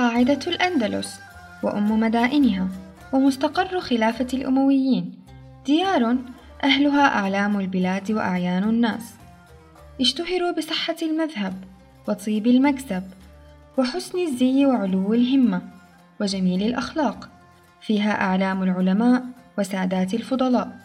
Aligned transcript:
قاعدة 0.00 0.38
الأندلس 0.46 1.20
وأم 1.62 2.00
مدائنها 2.00 2.68
ومستقر 3.12 3.80
خلافة 3.80 4.26
الأمويين. 4.34 5.12
ديار 5.66 6.16
أهلها 6.64 7.18
أعلام 7.18 7.60
البلاد 7.60 8.12
وأعيان 8.12 8.62
الناس. 8.62 9.14
اشتهروا 10.00 10.50
بصحة 10.50 10.96
المذهب 11.02 11.54
وطيب 12.08 12.46
المكسب 12.46 13.02
وحسن 13.78 14.18
الزي 14.18 14.66
وعلو 14.66 15.14
الهمة 15.14 15.62
وجميل 16.20 16.62
الأخلاق. 16.62 17.28
فيها 17.80 18.20
أعلام 18.20 18.62
العلماء 18.62 19.24
وسادات 19.58 20.14
الفضلاء. 20.14 20.78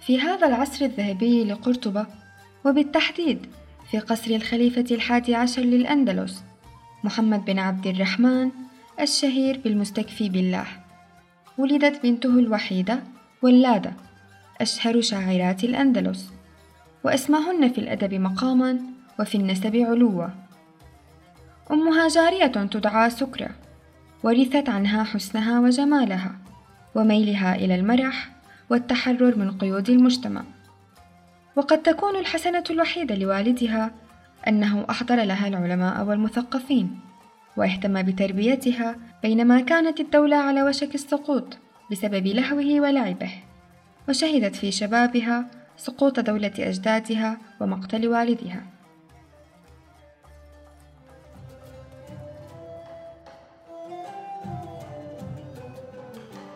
في 0.00 0.20
هذا 0.20 0.46
العصر 0.46 0.84
الذهبي 0.84 1.44
لقرطبة 1.44 2.06
وبالتحديد 2.64 3.46
في 3.90 3.98
قصر 3.98 4.30
الخليفة 4.30 4.84
الحادي 4.90 5.34
عشر 5.34 5.62
للأندلس 5.62 6.47
محمد 7.04 7.44
بن 7.44 7.58
عبد 7.58 7.86
الرحمن 7.86 8.50
الشهير 9.00 9.60
بالمستكفي 9.64 10.28
بالله. 10.28 10.66
ولدت 11.58 12.02
بنته 12.02 12.38
الوحيدة 12.38 13.02
ولادة 13.42 13.92
أشهر 14.60 15.00
شاعرات 15.00 15.64
الأندلس. 15.64 16.32
وأسماهن 17.04 17.68
في 17.72 17.78
الأدب 17.78 18.14
مقاما 18.14 18.78
وفي 19.20 19.34
النسب 19.34 19.76
علوا. 19.76 20.26
أمها 21.70 22.08
جارية 22.08 22.46
تدعى 22.46 23.10
سكرة 23.10 23.50
ورثت 24.22 24.68
عنها 24.68 25.04
حسنها 25.04 25.60
وجمالها 25.60 26.34
وميلها 26.94 27.54
إلى 27.54 27.74
المرح 27.74 28.30
والتحرر 28.70 29.36
من 29.36 29.58
قيود 29.58 29.90
المجتمع. 29.90 30.42
وقد 31.56 31.82
تكون 31.82 32.16
الحسنة 32.16 32.64
الوحيدة 32.70 33.14
لوالدها 33.14 33.90
أنه 34.48 34.86
أحضر 34.90 35.16
لها 35.24 35.48
العلماء 35.48 36.04
والمثقفين 36.04 37.00
واهتم 37.56 38.02
بتربيتها 38.02 38.96
بينما 39.22 39.60
كانت 39.60 40.00
الدولة 40.00 40.36
على 40.36 40.62
وشك 40.62 40.94
السقوط 40.94 41.58
بسبب 41.90 42.26
لهوه 42.26 42.80
ولعبه. 42.80 43.30
وشهدت 44.08 44.56
في 44.56 44.70
شبابها 44.70 45.46
سقوط 45.76 46.20
دولة 46.20 46.52
أجدادها 46.58 47.38
ومقتل 47.60 48.08
والدها. 48.08 48.62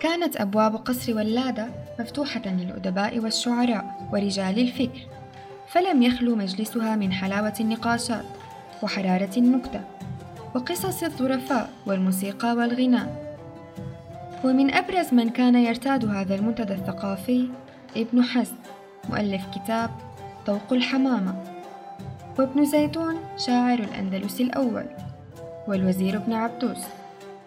كانت 0.01 0.37
أبواب 0.37 0.77
قصر 0.77 1.17
ولادة 1.17 1.67
مفتوحة 2.01 2.43
للأدباء 2.47 3.19
والشعراء 3.19 4.09
ورجال 4.13 4.59
الفكر. 4.59 5.22
فلم 5.73 6.03
يخلو 6.03 6.37
مجلسها 6.37 6.97
من 6.97 7.13
حلاوة 7.13 7.55
النقاشات 7.61 8.25
وحرارة 8.83 9.31
النكتة 9.37 9.81
وقصص 10.55 11.03
الظرفاء 11.03 11.71
والموسيقى 11.87 12.53
والغناء. 12.53 13.37
ومن 14.45 14.75
أبرز 14.75 15.15
من 15.15 15.29
كان 15.29 15.55
يرتاد 15.55 16.05
هذا 16.05 16.35
المنتدى 16.35 16.73
الثقافي 16.75 17.49
ابن 17.97 18.23
حزم 18.23 18.55
مؤلف 19.11 19.43
كتاب 19.55 19.91
طوق 20.47 20.73
الحمامة 20.73 21.35
وابن 22.39 22.65
زيتون 22.65 23.17
شاعر 23.37 23.79
الأندلس 23.79 24.41
الأول 24.41 24.85
والوزير 25.69 26.17
ابن 26.17 26.33
عبدوس 26.33 26.85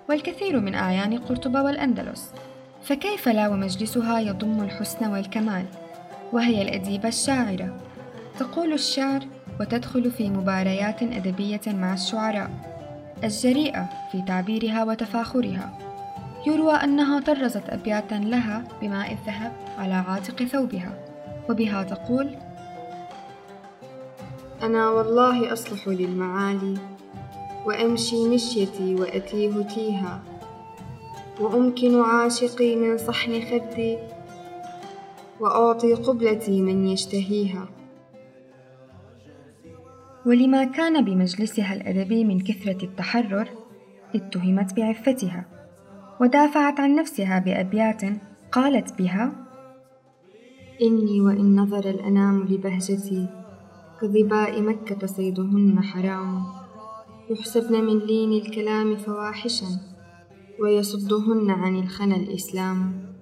والكثير 0.09 0.59
من 0.59 0.75
أعيان 0.75 1.17
قرطبة 1.17 1.61
والأندلس. 1.61 2.31
فكيف 2.83 3.29
لا 3.29 3.47
ومجلسها 3.47 4.19
يضم 4.19 4.63
الحسن 4.63 5.11
والكمال 5.11 5.65
وهي 6.33 6.61
الأديبة 6.61 7.07
الشاعرة؟ 7.07 7.94
تقول 8.39 8.73
الشعر 8.73 9.27
وتدخل 9.59 10.11
في 10.11 10.29
مباريات 10.29 11.03
أدبية 11.03 11.61
مع 11.67 11.93
الشعراء 11.93 12.51
الجريئة 13.23 13.89
في 14.11 14.21
تعبيرها 14.21 14.83
وتفاخرها. 14.83 15.79
يروى 16.47 16.73
أنها 16.73 17.19
طرزت 17.19 17.69
أبياتا 17.69 18.15
لها 18.15 18.63
بماء 18.81 19.11
الذهب 19.11 19.51
على 19.77 19.93
عاتق 19.93 20.43
ثوبها 20.43 21.05
وبها 21.49 21.83
تقول 21.83 22.35
أنا 24.63 24.89
والله 24.89 25.53
أصلح 25.53 25.87
للمعالي 25.87 26.77
وأمشي 27.65 28.27
مشيتي 28.27 28.95
وأتيه 28.95 29.61
تيها 29.61 30.21
وأمكن 31.39 32.01
عاشقي 32.01 32.75
من 32.75 32.97
صحن 32.97 33.41
خدي 33.41 33.97
وأعطي 35.39 35.93
قبلتي 35.93 36.61
من 36.61 36.87
يشتهيها. 36.87 37.67
ولما 40.25 40.63
كان 40.63 41.05
بمجلسها 41.05 41.73
الأدبي 41.73 42.23
من 42.23 42.39
كثرة 42.39 42.85
التحرر 42.85 43.49
اتهمت 44.15 44.75
بعفتها 44.75 45.45
ودافعت 46.21 46.79
عن 46.79 46.95
نفسها 46.95 47.39
بأبيات 47.39 48.01
قالت 48.51 48.97
بها 48.97 49.45
إني 50.81 51.21
وإن 51.21 51.55
نظر 51.55 51.89
الأنام 51.89 52.43
لبهجتي 52.43 53.27
كظباء 54.01 54.61
مكة 54.61 55.07
صيدهن 55.07 55.83
حرام 55.83 56.43
يحسبن 57.29 57.83
من 57.83 57.99
لين 57.99 58.31
الكلام 58.31 58.95
فواحشا 58.95 59.65
ويصدهن 60.59 61.49
عن 61.49 61.79
الخنا 61.79 62.15
الإسلام. 62.15 63.14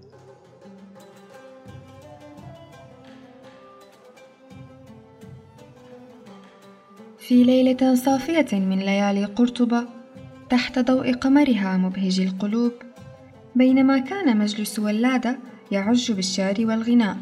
في 7.28 7.44
ليلة 7.44 7.96
صافية 7.96 8.60
من 8.60 8.80
ليالي 8.80 9.26
قرطبة 9.26 9.86
تحت 10.50 10.80
ضوء 10.80 11.14
قمرها 11.14 11.78
مبهج 11.78 12.20
القلوب 12.20 12.72
بينما 13.56 14.00
كان 14.00 14.38
مجلس 14.38 14.80
ولادة 14.80 15.38
يعج 15.72 16.12
بالشعر 16.12 16.56
والغناء. 16.60 17.18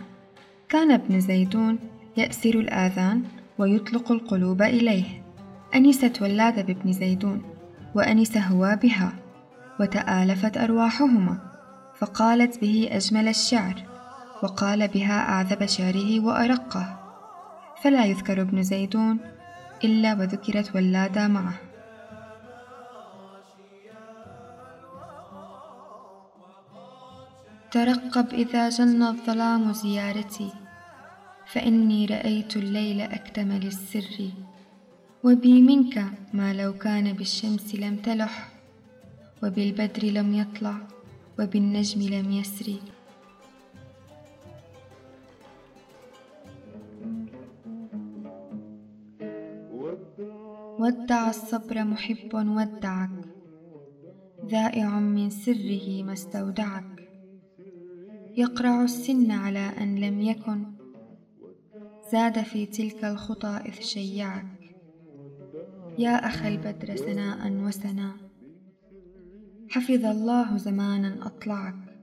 كان 0.69 0.91
ابن 0.91 1.19
زيدون 1.19 1.79
يأسر 2.17 2.49
الآذان 2.49 3.23
ويطلق 3.57 4.11
القلوب 4.11 4.61
إليه. 4.61 5.23
أنست 5.75 6.21
ولادة 6.21 6.61
بابن 6.61 6.93
زيدون 6.93 7.41
وأنس 7.95 8.37
هو 8.37 8.79
بها 8.83 9.13
وتآلفت 9.79 10.57
أرواحهما 10.57 11.37
فقالت 11.97 12.61
به 12.61 12.89
أجمل 12.91 13.27
الشعر 13.27 13.75
وقال 14.43 14.87
بها 14.87 15.19
أعذب 15.19 15.65
شعره 15.65 16.19
وأرقه. 16.19 16.99
فلا 17.83 18.05
يذكر 18.05 18.41
ابن 18.41 18.63
زيدون 18.63 19.19
إلا 19.83 20.13
وذكرت 20.13 20.75
ولادة 20.75 21.27
معه. 21.27 21.71
ترقب 27.71 28.33
إذا 28.33 28.69
جن 28.69 29.03
الظلام 29.03 29.73
زيارتي 29.73 30.49
فإني 31.45 32.05
رأيت 32.05 32.57
الليل 32.57 33.01
أكتمل 33.01 33.67
السر 33.67 34.29
وبي 35.23 35.61
منك 35.61 36.05
ما 36.33 36.53
لو 36.53 36.73
كان 36.73 37.13
بالشمس 37.13 37.75
لم 37.75 37.95
تلح 37.95 38.49
وبالبدر 39.43 40.03
لم 40.03 40.33
يطلع 40.33 40.75
وبالنجم 41.39 42.01
لم 42.01 42.31
يسري 42.31 42.81
ودع 50.81 51.29
الصبر 51.29 51.83
محب 51.83 52.33
ودعك 52.33 53.09
ذائع 54.45 54.99
من 54.99 55.29
سره 55.29 56.03
ما 56.03 56.13
استودعك. 56.13 57.09
يقرع 58.37 58.83
السن 58.83 59.31
على 59.31 59.59
أن 59.59 59.95
لم 59.95 60.21
يكن 60.21 60.65
زاد 62.11 62.41
في 62.41 62.65
تلك 62.65 63.05
الخطى 63.05 63.61
إذ 63.65 63.81
شيعك. 63.81 64.75
يا 65.99 66.27
أخا 66.27 66.47
البدر 66.47 66.95
سناء 66.95 67.51
وسنا 67.51 68.15
حفظ 69.69 70.05
الله 70.05 70.57
زمانا 70.57 71.25
أطلعك. 71.25 71.99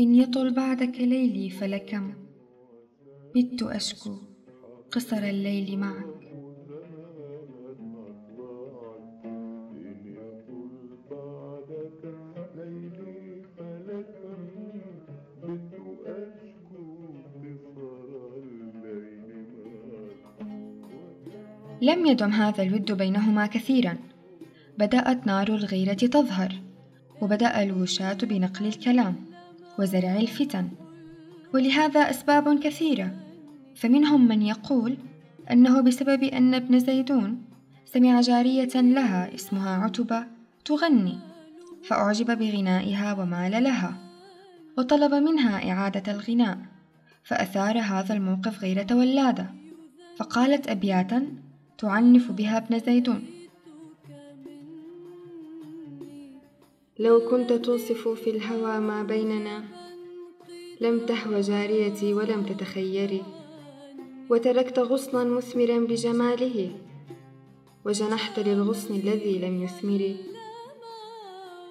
إن 0.00 0.14
يطل 0.14 0.54
بعدك 0.54 1.00
ليلي 1.00 1.50
فلكم 1.50 2.12
بت 3.36 3.62
أشكو 3.62 4.16
قصر 4.90 5.22
الليل 5.22 5.78
معك. 5.78 6.29
لم 21.82 22.06
يدم 22.06 22.30
هذا 22.30 22.62
الود 22.62 22.92
بينهما 22.92 23.46
كثيرا. 23.46 23.96
بدأت 24.78 25.26
نار 25.26 25.48
الغيرة 25.48 25.92
تظهر 25.92 26.54
وبدأ 27.20 27.62
الوشاة 27.62 28.18
بنقل 28.22 28.66
الكلام 28.66 29.16
وزرع 29.78 30.16
الفتن. 30.16 30.68
ولهذا 31.54 32.00
أسباب 32.00 32.58
كثيرة. 32.58 33.16
فمنهم 33.74 34.28
من 34.28 34.42
يقول 34.42 34.96
أنه 35.50 35.80
بسبب 35.80 36.22
أن 36.22 36.54
ابن 36.54 36.78
زيدون 36.78 37.42
سمع 37.84 38.20
جارية 38.20 38.74
لها 38.74 39.34
اسمها 39.34 39.76
عتبة 39.76 40.24
تغني 40.64 41.18
فأعجب 41.84 42.38
بغنائها 42.38 43.12
ومال 43.12 43.62
لها 43.62 43.94
وطلب 44.78 45.14
منها 45.14 45.70
إعادة 45.70 46.12
الغناء 46.12 46.58
فأثار 47.24 47.78
هذا 47.78 48.14
الموقف 48.14 48.62
غيرة 48.62 48.86
ولادة. 48.92 49.46
فقالت 50.16 50.68
أبياتا 50.68 51.26
تعنف 51.80 52.30
بها 52.30 52.56
ابن 52.58 52.78
زيدون 52.78 53.24
لو 56.98 57.20
كنت 57.20 57.52
توصف 57.52 58.08
في 58.08 58.30
الهوى 58.30 58.80
ما 58.80 59.02
بيننا 59.02 59.64
لم 60.80 61.06
تهوى 61.06 61.40
جاريتي 61.40 62.14
ولم 62.14 62.42
تتخيري 62.42 63.22
وتركت 64.30 64.78
غصنا 64.78 65.24
مثمرا 65.24 65.78
بجماله 65.78 66.72
وجنحت 67.84 68.38
للغصن 68.38 68.94
الذي 68.94 69.38
لم 69.38 69.62
يثمر 69.62 70.14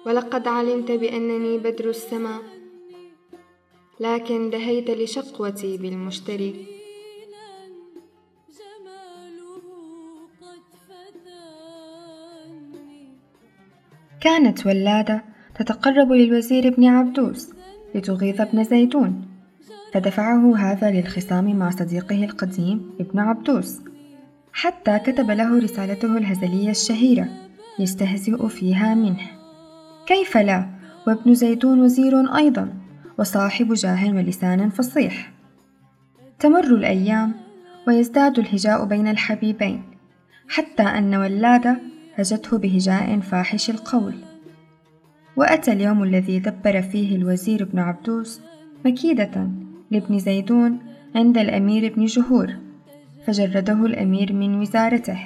ولقد 0.06 0.48
علمت 0.48 0.90
بأنني 0.90 1.58
بدر 1.58 1.88
السماء 1.88 2.42
لكن 4.00 4.50
دهيت 4.50 4.90
لشقوتي 4.90 5.76
بالمشتري. 5.76 6.79
كانت 14.30 14.66
ولادة 14.66 15.24
تتقرب 15.54 16.12
للوزير 16.12 16.68
ابن 16.68 16.84
عبدوس 16.84 17.50
لتغيظ 17.94 18.40
ابن 18.40 18.64
زيدون 18.64 19.28
فدفعه 19.94 20.56
هذا 20.56 20.90
للخصام 20.90 21.56
مع 21.56 21.70
صديقه 21.70 22.24
القديم 22.24 22.90
ابن 23.00 23.18
عبدوس 23.18 23.80
حتى 24.52 24.98
كتب 24.98 25.30
له 25.30 25.58
رسالته 25.58 26.18
الهزلية 26.18 26.70
الشهيرة 26.70 27.28
يستهزئ 27.78 28.48
فيها 28.48 28.94
منه. 28.94 29.30
كيف 30.06 30.36
لا؟ 30.36 30.66
وابن 31.06 31.34
زيدون 31.34 31.80
وزير 31.80 32.36
أيضا 32.36 32.74
وصاحب 33.18 33.72
جاه 33.72 34.10
ولسان 34.10 34.70
فصيح. 34.70 35.32
تمر 36.38 36.64
الأيام 36.64 37.32
ويزداد 37.88 38.38
الهجاء 38.38 38.84
بين 38.84 39.08
الحبيبين 39.08 39.82
حتى 40.48 40.82
أن 40.82 41.14
ولادة 41.14 41.90
هجته 42.14 42.58
بهجاء 42.58 43.20
فاحش 43.20 43.70
القول. 43.70 44.14
وأتى 45.36 45.72
اليوم 45.72 46.02
الذي 46.02 46.38
دبر 46.38 46.82
فيه 46.82 47.16
الوزير 47.16 47.62
ابن 47.62 47.78
عبدوس 47.78 48.40
مكيدة 48.84 49.48
لابن 49.90 50.18
زيدون 50.18 50.78
عند 51.14 51.38
الأمير 51.38 51.86
ابن 51.86 52.04
جهور 52.04 52.56
فجرده 53.26 53.86
الأمير 53.86 54.32
من 54.32 54.60
وزارته. 54.60 55.18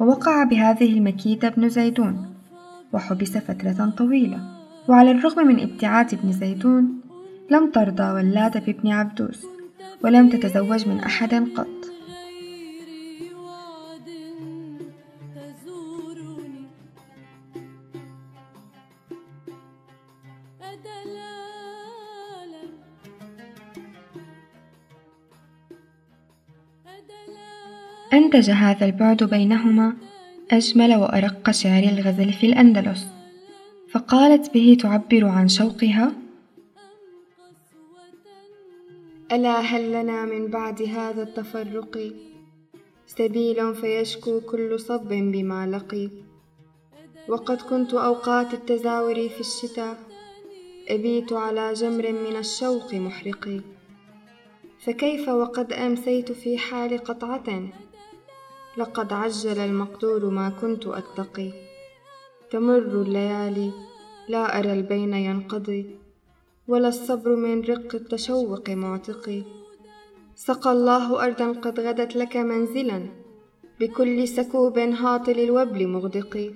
ووقع 0.00 0.44
بهذه 0.44 0.98
المكيدة 0.98 1.48
ابن 1.48 1.68
زيدون 1.68 2.34
وحبس 2.92 3.38
فترة 3.38 3.92
طويلة. 3.96 4.38
وعلى 4.88 5.10
الرغم 5.10 5.46
من 5.46 5.60
ابتعاد 5.60 6.14
ابن 6.14 6.32
زيدون 6.32 7.00
لم 7.50 7.70
ترضى 7.70 8.12
ولادة 8.12 8.60
بابن 8.60 8.90
عبدوس 8.90 9.46
ولم 10.04 10.28
تتزوج 10.28 10.88
من 10.88 10.98
أحد 11.00 11.34
قط. 11.34 11.93
أنتج 28.12 28.50
هذا 28.50 28.86
البعد 28.86 29.24
بينهما 29.24 29.96
أجمل 30.50 30.94
وأرق 30.94 31.50
شعر 31.50 31.82
الغزل 31.82 32.32
في 32.32 32.46
الأندلس 32.46 33.06
فقالت 33.90 34.54
به 34.54 34.76
تعبر 34.80 35.24
عن 35.24 35.48
شوقها 35.48 36.12
ألا 39.32 39.60
هل 39.60 39.92
لنا 39.92 40.24
من 40.24 40.46
بعد 40.46 40.82
هذا 40.82 41.22
التفرق؟ 41.22 42.12
سبيل 43.06 43.74
فيشكو 43.74 44.40
كل 44.40 44.80
صب 44.80 45.08
بما 45.08 45.66
لقي. 45.66 46.08
وقد 47.28 47.62
كنت 47.62 47.94
أوقات 47.94 48.54
التزاور 48.54 49.28
في 49.28 49.40
الشتاء 49.40 49.98
أبيت 50.88 51.32
على 51.32 51.72
جمر 51.72 52.12
من 52.12 52.36
الشوق 52.36 52.94
محرق 52.94 53.60
فكيف 54.84 55.28
وقد 55.28 55.72
أمسيت 55.72 56.32
في 56.32 56.58
حال 56.58 56.98
قطعة؟ 56.98 57.68
لقد 58.76 59.12
عجل 59.12 59.58
المقدور 59.58 60.30
ما 60.30 60.48
كنت 60.48 60.86
أتقي. 60.86 61.50
تمر 62.50 63.02
الليالي 63.02 63.72
لا 64.28 64.58
أرى 64.58 64.72
البين 64.72 65.14
ينقضي 65.14 65.86
ولا 66.68 66.88
الصبر 66.88 67.36
من 67.36 67.60
رق 67.60 67.94
التشوق 67.94 68.70
معتقي. 68.70 69.42
سقى 70.36 70.72
الله 70.72 71.24
أرضا 71.24 71.52
قد 71.52 71.80
غدت 71.80 72.16
لك 72.16 72.36
منزلا 72.36 73.06
بكل 73.80 74.28
سكوب 74.28 74.78
هاطل 74.78 75.38
الوبل 75.38 75.86
مغدقي. 75.86 76.50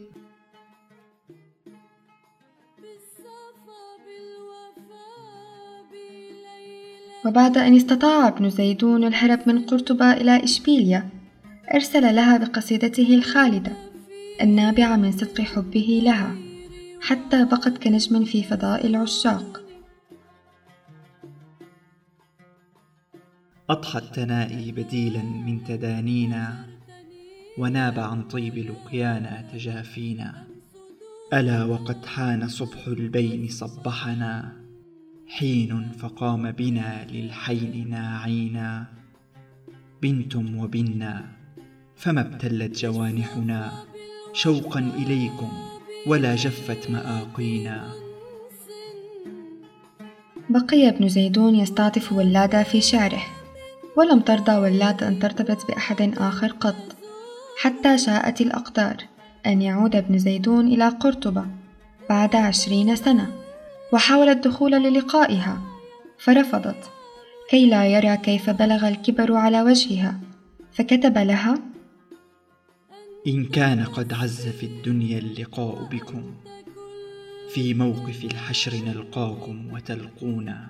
وبعد 7.28 7.58
أن 7.58 7.76
استطاع 7.76 8.28
ابن 8.28 8.50
زيدون 8.50 9.04
الهرب 9.04 9.38
من 9.46 9.58
قرطبة 9.64 10.12
إلى 10.12 10.44
إشبيلية 10.44 11.08
أرسل 11.74 12.14
لها 12.14 12.36
بقصيدته 12.36 13.14
الخالدة 13.14 13.72
النابعة 14.42 14.96
من 14.96 15.12
صدق 15.12 15.40
حبه 15.40 16.00
لها 16.04 16.36
حتى 17.00 17.44
بقت 17.44 17.78
كنجم 17.78 18.24
في 18.24 18.42
فضاء 18.42 18.86
العشاق. 18.86 19.62
أضحى 23.70 23.98
التنائي 23.98 24.72
بديلا 24.72 25.22
من 25.22 25.64
تدانينا 25.64 26.66
وناب 27.58 27.98
عن 27.98 28.22
طيب 28.22 28.58
لقيانا 28.58 29.44
تجافينا 29.52 30.44
ألا 31.32 31.64
وقد 31.64 32.06
حان 32.06 32.48
صبح 32.48 32.86
البين 32.86 33.48
صبحنا. 33.48 34.67
حين 35.28 35.92
فقام 35.98 36.52
بنا 36.52 37.06
للحين 37.10 37.90
ناعينا 37.90 38.84
بنتم 40.02 40.58
وبنا 40.58 41.24
فما 41.96 42.20
ابتلت 42.20 42.78
جوانحنا 42.78 43.72
شوقا 44.32 44.80
إليكم 44.80 45.52
ولا 46.06 46.34
جفت 46.34 46.90
مآقينا. 46.90 47.90
بقي 50.50 50.88
ابن 50.88 51.08
زيدون 51.08 51.54
يستعطف 51.54 52.12
ولادة 52.12 52.62
في 52.62 52.80
شعره 52.80 53.22
ولم 53.96 54.20
ترضى 54.20 54.52
ولادة 54.52 55.08
أن 55.08 55.18
ترتبط 55.18 55.66
بأحد 55.66 56.14
آخر 56.18 56.48
قط 56.48 56.96
حتى 57.60 57.98
شاءت 57.98 58.40
الأقدار 58.40 58.96
أن 59.46 59.62
يعود 59.62 59.96
ابن 59.96 60.18
زيدون 60.18 60.66
إلى 60.66 60.88
قرطبة 60.88 61.46
بعد 62.08 62.36
عشرين 62.36 62.96
سنة. 62.96 63.37
وحاول 63.92 64.28
الدخول 64.28 64.72
للقائها 64.72 65.62
فرفضت 66.18 66.90
كي 67.50 67.66
لا 67.66 67.86
يرى 67.86 68.16
كيف 68.16 68.50
بلغ 68.50 68.88
الكبر 68.88 69.32
على 69.32 69.62
وجهها. 69.62 70.20
فكتب 70.72 71.18
لها 71.18 71.58
إن 73.26 73.44
كان 73.44 73.84
قد 73.84 74.12
عز 74.12 74.48
في 74.48 74.66
الدنيا 74.66 75.18
اللقاء 75.18 75.82
بكم 75.84 76.34
في 77.54 77.74
موقف 77.74 78.24
الحشر 78.24 78.74
نلقاكم 78.74 79.72
وتلقونا. 79.72 80.68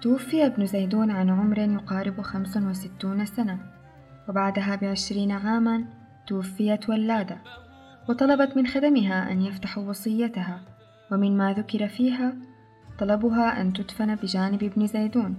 توفي 0.00 0.46
ابن 0.46 0.66
زيدون 0.66 1.10
عن 1.10 1.30
عمر 1.30 1.58
يقارب 1.58 2.20
خمس 2.20 2.56
وستون 2.56 3.26
سنة 3.26 3.58
وبعدها 4.28 4.76
بعشرين 4.76 5.32
عاما 5.32 5.84
توفيت 6.26 6.88
ولادة 6.88 7.38
وطلبت 8.08 8.56
من 8.56 8.66
خدمها 8.66 9.32
أن 9.32 9.42
يفتحوا 9.42 9.88
وصيتها 9.88 10.60
ومن 11.12 11.36
ما 11.36 11.52
ذكر 11.52 11.88
فيها 11.88 12.32
طلبها 12.98 13.60
أن 13.60 13.72
تدفن 13.72 14.14
بجانب 14.14 14.62
ابن 14.62 14.86
زيدون 14.86 15.34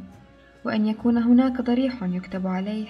وأن 0.66 0.86
يكون 0.86 1.18
هناك 1.18 1.62
ضريح 1.62 2.04
يكتب 2.04 2.48
عليه. 2.48 2.88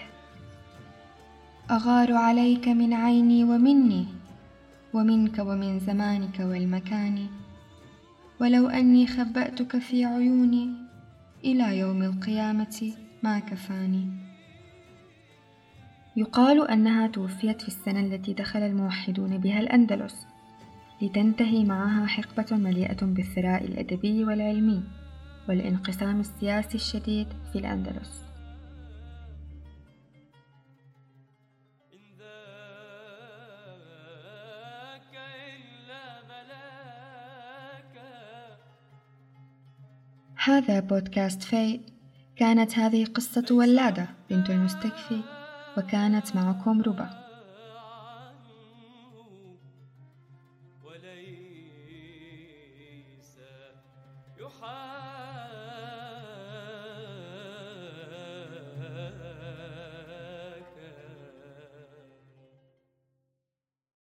أغار 1.71 2.13
عليك 2.13 2.67
من 2.67 2.93
عيني 2.93 3.43
ومني 3.43 4.05
ومنك 4.93 5.39
ومن 5.39 5.79
زمانك 5.79 6.39
والمكان 6.39 7.27
ولو 8.41 8.67
أني 8.67 9.07
خبأتك 9.07 9.77
في 9.77 10.05
عيوني 10.05 10.86
إلى 11.43 11.77
يوم 11.77 12.03
القيامة 12.03 12.93
ما 13.23 13.39
كفاني. 13.39 14.07
يقال 16.15 16.67
أنها 16.67 17.07
توفيت 17.07 17.61
في 17.61 17.67
السنة 17.67 17.99
التي 17.99 18.33
دخل 18.33 18.59
الموحدون 18.59 19.37
بها 19.37 19.59
الأندلس 19.59 20.27
لتنتهي 21.01 21.63
معها 21.63 22.05
حقبة 22.05 22.57
مليئة 22.57 23.05
بالثراء 23.05 23.65
الأدبي 23.65 24.23
والعلمي 24.23 24.83
والانقسام 25.49 26.19
السياسي 26.19 26.75
الشديد 26.75 27.27
في 27.53 27.59
الأندلس. 27.59 28.26
هذا 40.47 40.79
بودكاست 40.79 41.43
في 41.43 41.79
كانت 42.35 42.77
هذه 42.77 43.05
قصة 43.05 43.45
ولادة 43.51 44.07
بنت 44.29 44.49
المستكفي 44.49 45.21
وكانت 45.77 46.35
معكم 46.35 46.81
ربا. 46.81 47.26